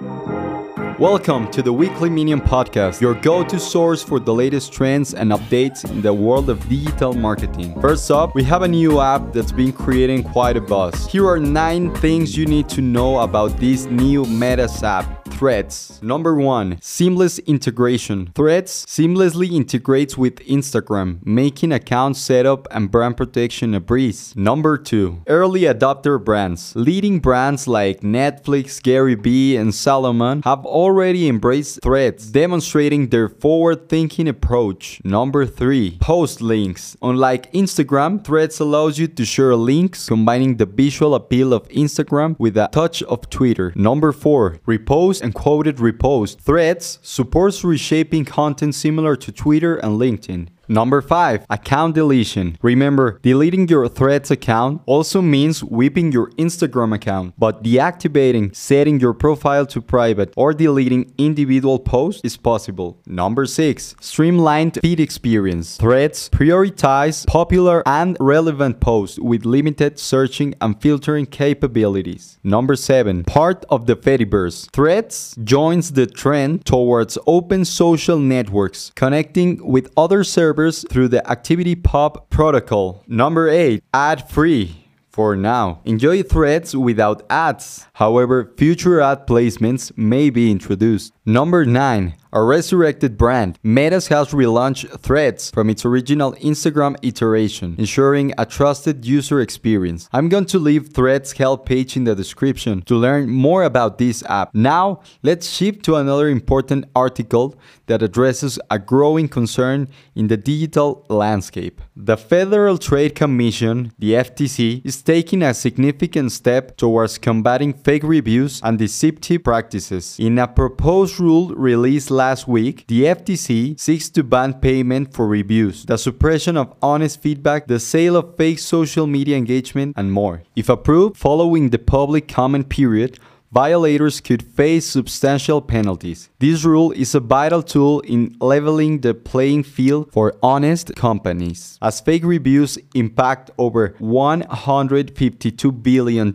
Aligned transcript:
Welcome 0.00 1.50
to 1.50 1.60
the 1.60 1.72
Weekly 1.74 2.08
Medium 2.08 2.40
Podcast, 2.40 3.02
your 3.02 3.12
go 3.12 3.44
to 3.44 3.60
source 3.60 4.02
for 4.02 4.18
the 4.18 4.32
latest 4.32 4.72
trends 4.72 5.12
and 5.12 5.30
updates 5.30 5.84
in 5.84 6.00
the 6.00 6.14
world 6.14 6.48
of 6.48 6.66
digital 6.70 7.12
marketing. 7.12 7.78
First 7.82 8.10
up, 8.10 8.34
we 8.34 8.42
have 8.44 8.62
a 8.62 8.68
new 8.68 9.00
app 9.00 9.34
that's 9.34 9.52
been 9.52 9.74
creating 9.74 10.22
quite 10.24 10.56
a 10.56 10.60
buzz. 10.62 11.06
Here 11.06 11.28
are 11.28 11.38
nine 11.38 11.94
things 11.96 12.34
you 12.34 12.46
need 12.46 12.66
to 12.70 12.80
know 12.80 13.18
about 13.20 13.58
this 13.58 13.84
new 13.86 14.24
Meta's 14.24 14.82
app. 14.82 15.19
Threads. 15.40 15.98
Number 16.02 16.34
one, 16.34 16.76
seamless 16.82 17.38
integration. 17.38 18.30
Threads 18.34 18.84
seamlessly 18.84 19.50
integrates 19.52 20.18
with 20.18 20.34
Instagram, 20.40 21.24
making 21.24 21.72
account 21.72 22.18
setup 22.18 22.68
and 22.70 22.90
brand 22.90 23.16
protection 23.16 23.72
a 23.72 23.80
breeze. 23.80 24.34
Number 24.36 24.76
two, 24.76 25.22
early 25.28 25.62
adopter 25.62 26.22
brands. 26.22 26.76
Leading 26.76 27.20
brands 27.20 27.66
like 27.66 28.02
Netflix, 28.02 28.82
Gary 28.82 29.14
Vee, 29.14 29.56
and 29.56 29.74
Salomon 29.74 30.42
have 30.42 30.66
already 30.66 31.26
embraced 31.26 31.80
Threads, 31.80 32.30
demonstrating 32.30 33.08
their 33.08 33.30
forward 33.30 33.88
thinking 33.88 34.28
approach. 34.28 35.00
Number 35.04 35.46
three, 35.46 35.96
post 36.02 36.42
links. 36.42 36.98
Unlike 37.00 37.50
Instagram, 37.54 38.22
Threads 38.22 38.60
allows 38.60 38.98
you 38.98 39.08
to 39.08 39.24
share 39.24 39.56
links, 39.56 40.06
combining 40.06 40.58
the 40.58 40.66
visual 40.66 41.14
appeal 41.14 41.54
of 41.54 41.66
Instagram 41.68 42.38
with 42.38 42.58
a 42.58 42.68
touch 42.72 43.02
of 43.04 43.30
Twitter. 43.30 43.72
Number 43.74 44.12
four, 44.12 44.58
repost 44.66 45.22
and 45.22 45.29
and 45.30 45.34
quoted 45.36 45.76
repost. 45.76 46.40
Threads 46.40 46.98
supports 47.02 47.62
reshaping 47.62 48.24
content 48.24 48.74
similar 48.74 49.14
to 49.14 49.30
Twitter 49.30 49.76
and 49.76 49.92
LinkedIn. 50.00 50.48
Number 50.70 51.02
5. 51.02 51.46
Account 51.50 51.96
deletion. 51.96 52.56
Remember, 52.62 53.18
deleting 53.22 53.66
your 53.66 53.88
Threads 53.88 54.30
account 54.30 54.82
also 54.86 55.20
means 55.20 55.64
whipping 55.64 56.12
your 56.12 56.30
Instagram 56.38 56.94
account, 56.94 57.34
but 57.36 57.64
deactivating, 57.64 58.54
setting 58.54 59.00
your 59.00 59.12
profile 59.12 59.66
to 59.66 59.82
private, 59.82 60.32
or 60.36 60.52
deleting 60.52 61.12
individual 61.18 61.80
posts 61.80 62.20
is 62.22 62.36
possible. 62.36 63.00
Number 63.04 63.46
6. 63.46 63.96
Streamlined 64.00 64.78
feed 64.80 65.00
experience. 65.00 65.76
Threads 65.76 66.28
prioritize 66.28 67.26
popular 67.26 67.82
and 67.84 68.16
relevant 68.20 68.78
posts 68.78 69.18
with 69.18 69.44
limited 69.44 69.98
searching 69.98 70.54
and 70.60 70.80
filtering 70.80 71.26
capabilities. 71.26 72.38
Number 72.44 72.76
7. 72.76 73.24
Part 73.24 73.64
of 73.70 73.86
the 73.86 73.96
Fediverse. 73.96 74.70
Threads 74.70 75.34
joins 75.42 75.90
the 75.94 76.06
trend 76.06 76.64
towards 76.64 77.18
open 77.26 77.64
social 77.64 78.20
networks, 78.20 78.92
connecting 78.94 79.66
with 79.66 79.92
other 79.96 80.22
servers 80.22 80.59
through 80.68 81.08
the 81.08 81.22
ActivityPub 81.26 82.28
protocol. 82.28 83.02
Number 83.06 83.48
8. 83.48 83.82
Ad 83.94 84.28
free 84.28 84.86
for 85.08 85.34
now. 85.34 85.80
Enjoy 85.84 86.22
threads 86.22 86.76
without 86.76 87.22
ads. 87.30 87.86
However, 87.94 88.52
future 88.56 89.00
ad 89.00 89.26
placements 89.26 89.96
may 89.96 90.30
be 90.30 90.50
introduced. 90.50 91.12
Number 91.24 91.64
9. 91.64 92.14
A 92.32 92.40
resurrected 92.44 93.18
brand, 93.18 93.58
Metas 93.64 94.06
has 94.06 94.28
relaunched 94.28 95.00
Threads 95.00 95.50
from 95.50 95.68
its 95.68 95.84
original 95.84 96.34
Instagram 96.34 96.94
iteration, 97.02 97.74
ensuring 97.76 98.32
a 98.38 98.46
trusted 98.46 99.04
user 99.04 99.40
experience. 99.40 100.08
I'm 100.12 100.28
going 100.28 100.44
to 100.46 100.60
leave 100.60 100.90
Threads 100.90 101.32
help 101.32 101.66
page 101.66 101.96
in 101.96 102.04
the 102.04 102.14
description 102.14 102.82
to 102.82 102.94
learn 102.94 103.30
more 103.30 103.64
about 103.64 103.98
this 103.98 104.22
app. 104.28 104.54
Now, 104.54 105.00
let's 105.24 105.50
shift 105.50 105.84
to 105.86 105.96
another 105.96 106.28
important 106.28 106.84
article 106.94 107.58
that 107.86 108.00
addresses 108.00 108.60
a 108.70 108.78
growing 108.78 109.26
concern 109.26 109.88
in 110.14 110.28
the 110.28 110.36
digital 110.36 111.04
landscape. 111.08 111.80
The 111.96 112.16
Federal 112.16 112.78
Trade 112.78 113.16
Commission, 113.16 113.90
the 113.98 114.12
FTC, 114.12 114.86
is 114.86 115.02
taking 115.02 115.42
a 115.42 115.52
significant 115.52 116.30
step 116.30 116.76
towards 116.76 117.18
combating 117.18 117.72
fake 117.72 118.04
reviews 118.04 118.60
and 118.62 118.78
deceptive 118.78 119.42
practices. 119.42 120.16
In 120.20 120.38
a 120.38 120.46
proposed 120.46 121.18
rule 121.18 121.48
released 121.56 122.12
last 122.20 122.46
week, 122.46 122.84
the 122.86 123.04
FTC 123.16 123.80
seeks 123.80 124.10
to 124.10 124.22
ban 124.22 124.52
payment 124.52 125.14
for 125.14 125.26
reviews, 125.26 125.86
the 125.86 125.96
suppression 125.96 126.54
of 126.58 126.74
honest 126.82 127.22
feedback, 127.22 127.66
the 127.66 127.80
sale 127.80 128.14
of 128.14 128.36
fake 128.36 128.58
social 128.58 129.06
media 129.06 129.38
engagement, 129.38 129.94
and 129.96 130.12
more. 130.12 130.42
If 130.54 130.68
approved, 130.68 131.16
following 131.16 131.70
the 131.70 131.78
public 131.78 132.28
comment 132.28 132.68
period, 132.68 133.18
violators 133.52 134.20
could 134.20 134.42
face 134.42 134.86
substantial 134.86 135.60
penalties. 135.60 136.28
This 136.38 136.64
rule 136.64 136.92
is 136.92 137.14
a 137.14 137.20
vital 137.20 137.62
tool 137.62 138.00
in 138.00 138.36
leveling 138.40 139.00
the 139.00 139.14
playing 139.14 139.64
field 139.64 140.12
for 140.12 140.36
honest 140.42 140.94
companies, 140.94 141.78
as 141.82 142.00
fake 142.00 142.24
reviews 142.24 142.78
impact 142.94 143.50
over 143.58 143.90
$152 144.00 145.82
billion 145.82 146.28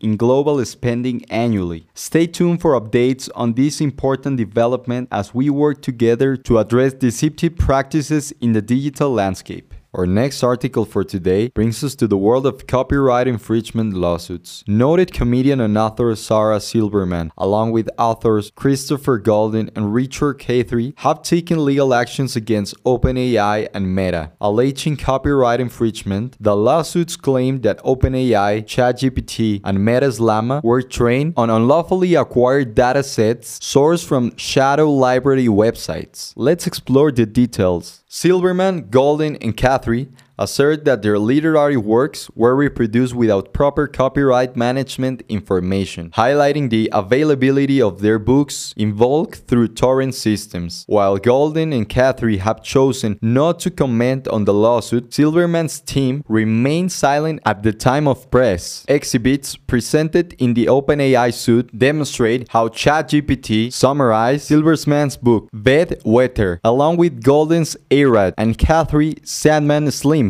in 0.00 0.16
global 0.16 0.64
spending 0.64 1.24
annually. 1.30 1.86
Stay 1.94 2.26
tuned 2.26 2.60
for 2.60 2.80
updates 2.80 3.28
on 3.34 3.54
this 3.54 3.80
important 3.80 4.36
development 4.36 5.08
as 5.10 5.34
we 5.34 5.50
work 5.50 5.82
together 5.82 6.36
to 6.36 6.58
address 6.58 6.92
deceptive 6.92 7.56
practices 7.56 8.32
in 8.40 8.52
the 8.52 8.62
digital 8.62 9.10
landscape. 9.12 9.74
Our 9.92 10.06
next 10.06 10.44
article 10.44 10.84
for 10.84 11.02
today 11.02 11.48
brings 11.48 11.82
us 11.82 11.96
to 11.96 12.06
the 12.06 12.16
world 12.16 12.46
of 12.46 12.68
copyright 12.68 13.26
infringement 13.26 13.92
lawsuits. 13.92 14.62
Noted 14.68 15.12
comedian 15.12 15.60
and 15.60 15.76
author 15.76 16.14
Sarah 16.14 16.60
Silverman, 16.60 17.32
along 17.36 17.72
with 17.72 17.90
authors 17.98 18.52
Christopher 18.54 19.18
Golden 19.18 19.68
and 19.74 19.92
Richard 19.92 20.38
Kadrey, 20.38 20.96
have 20.98 21.22
taken 21.22 21.64
legal 21.64 21.92
actions 21.92 22.36
against 22.36 22.80
OpenAI 22.84 23.66
and 23.74 23.92
Meta, 23.92 24.30
alleging 24.40 24.96
copyright 24.96 25.60
infringement. 25.60 26.36
The 26.38 26.54
lawsuits 26.54 27.16
claim 27.16 27.62
that 27.62 27.82
OpenAI, 27.82 28.62
ChatGPT, 28.62 29.60
and 29.64 29.84
Meta's 29.84 30.20
Llama 30.20 30.60
were 30.62 30.82
trained 30.82 31.34
on 31.36 31.50
unlawfully 31.50 32.14
acquired 32.14 32.76
datasets 32.76 33.58
sourced 33.58 34.06
from 34.06 34.36
shadow 34.36 34.88
library 34.88 35.46
websites. 35.46 36.32
Let's 36.36 36.68
explore 36.68 37.10
the 37.10 37.26
details. 37.26 37.99
Silverman, 38.12 38.90
Golden, 38.90 39.36
and 39.36 39.56
Kadrey 39.56 40.10
assert 40.40 40.86
that 40.86 41.02
their 41.02 41.18
literary 41.18 41.76
works 41.76 42.30
were 42.34 42.56
reproduced 42.56 43.14
without 43.14 43.52
proper 43.52 43.86
copyright 43.86 44.56
management 44.56 45.22
information, 45.28 46.10
highlighting 46.12 46.70
the 46.70 46.88
availability 46.92 47.80
of 47.80 48.00
their 48.00 48.18
books 48.18 48.72
invoked 48.76 49.40
through 49.46 49.68
torrent 49.68 50.14
systems. 50.14 50.84
While 50.88 51.18
Golden 51.18 51.72
and 51.74 51.88
Kadrey 51.88 52.38
have 52.38 52.62
chosen 52.62 53.18
not 53.20 53.60
to 53.60 53.70
comment 53.70 54.26
on 54.28 54.46
the 54.46 54.54
lawsuit, 54.54 55.12
Silverman's 55.12 55.78
team 55.78 56.24
remained 56.26 56.90
silent 56.90 57.40
at 57.44 57.62
the 57.62 57.74
time 57.74 58.08
of 58.08 58.30
press. 58.30 58.86
Exhibits 58.88 59.56
presented 59.56 60.34
in 60.38 60.54
the 60.54 60.66
OpenAI 60.66 61.34
suit 61.34 61.78
demonstrate 61.78 62.48
how 62.48 62.68
ChatGPT 62.68 63.70
summarized 63.70 64.46
Silverman's 64.46 65.18
book, 65.18 65.50
Bedwetter, 65.54 66.60
along 66.64 66.96
with 66.96 67.22
Golden's 67.22 67.76
Ararat 67.90 68.32
and 68.38 68.56
Kadrey 68.56 69.18
Sandman 69.26 69.90
Slim 69.90 70.29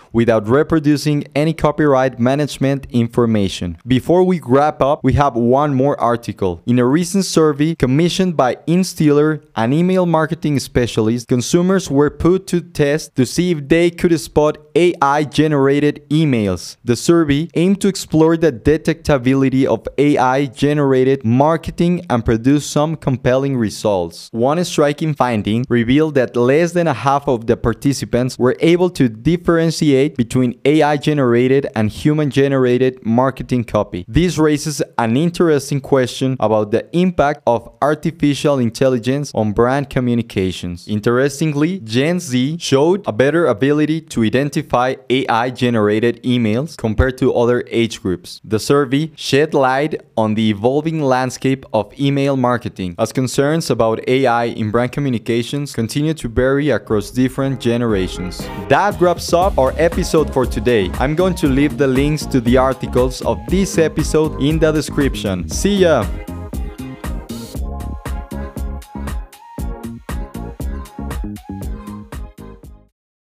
without 0.13 0.47
reproducing 0.47 1.23
any 1.35 1.53
copyright 1.53 2.19
management 2.19 2.87
information. 2.91 3.77
Before 3.85 4.23
we 4.23 4.41
wrap 4.43 4.81
up, 4.81 5.03
we 5.03 5.13
have 5.13 5.35
one 5.35 5.73
more 5.73 5.99
article. 5.99 6.61
In 6.65 6.79
a 6.79 6.85
recent 6.85 7.25
survey 7.25 7.75
commissioned 7.75 8.35
by 8.35 8.57
Instiller, 8.67 9.43
an 9.55 9.73
email 9.73 10.05
marketing 10.05 10.59
specialist, 10.59 11.27
consumers 11.27 11.89
were 11.89 12.09
put 12.09 12.47
to 12.47 12.61
test 12.61 13.15
to 13.15 13.25
see 13.25 13.51
if 13.51 13.67
they 13.67 13.89
could 13.89 14.17
spot 14.19 14.57
AI 14.75 15.23
generated 15.23 16.07
emails. 16.09 16.77
The 16.83 16.95
survey 16.95 17.49
aimed 17.55 17.81
to 17.81 17.87
explore 17.87 18.37
the 18.37 18.51
detectability 18.51 19.65
of 19.65 19.87
AI 19.97 20.45
generated 20.45 21.23
marketing 21.23 22.05
and 22.09 22.23
produce 22.23 22.65
some 22.65 22.95
compelling 22.95 23.57
results. 23.57 24.29
One 24.31 24.63
striking 24.63 25.13
finding 25.13 25.65
revealed 25.69 26.15
that 26.15 26.35
less 26.35 26.73
than 26.73 26.87
a 26.87 26.93
half 26.93 27.27
of 27.27 27.47
the 27.47 27.57
participants 27.57 28.37
were 28.37 28.55
able 28.59 28.89
to 28.91 29.09
differentiate 29.09 30.00
between 30.09 30.59
AI 30.65 30.97
generated 30.97 31.67
and 31.75 31.89
human 31.89 32.29
generated 32.29 33.05
marketing 33.05 33.63
copy. 33.63 34.05
This 34.07 34.37
raises 34.37 34.81
an 34.97 35.17
interesting 35.17 35.81
question 35.81 36.37
about 36.39 36.71
the 36.71 36.87
impact 36.95 37.41
of 37.47 37.71
artificial 37.81 38.59
intelligence 38.59 39.31
on 39.33 39.53
brand 39.53 39.89
communications. 39.89 40.87
Interestingly, 40.87 41.79
Gen 41.79 42.19
Z 42.19 42.57
showed 42.59 43.03
a 43.07 43.11
better 43.11 43.45
ability 43.45 44.01
to 44.01 44.23
identify 44.23 44.95
AI 45.09 45.49
generated 45.49 46.21
emails 46.23 46.77
compared 46.77 47.17
to 47.19 47.33
other 47.33 47.63
age 47.67 48.01
groups. 48.01 48.41
The 48.43 48.59
survey 48.59 49.11
shed 49.15 49.53
light 49.53 50.01
on 50.17 50.35
the 50.35 50.49
evolving 50.49 51.01
landscape 51.01 51.65
of 51.73 51.91
email 51.99 52.37
marketing 52.37 52.95
as 52.97 53.11
concerns 53.11 53.69
about 53.69 54.07
AI 54.07 54.45
in 54.45 54.71
brand 54.71 54.91
communications 54.91 55.73
continue 55.73 56.13
to 56.13 56.27
vary 56.27 56.69
across 56.69 57.11
different 57.11 57.59
generations. 57.59 58.39
That 58.69 58.99
wraps 59.01 59.33
up 59.33 59.57
our 59.57 59.73
episode 59.91 60.31
for 60.31 60.45
today. 60.45 60.89
I'm 60.99 61.15
going 61.15 61.35
to 61.35 61.47
leave 61.47 61.77
the 61.77 61.87
links 61.87 62.25
to 62.27 62.39
the 62.39 62.55
articles 62.57 63.21
of 63.23 63.37
this 63.47 63.77
episode 63.77 64.41
in 64.41 64.57
the 64.57 64.71
description. 64.71 65.49
See 65.49 65.79
ya! 65.83 66.05